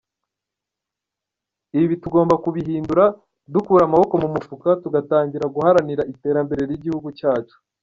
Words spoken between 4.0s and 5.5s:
mu mifuka tugatangira